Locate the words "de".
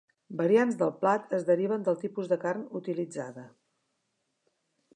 2.31-2.39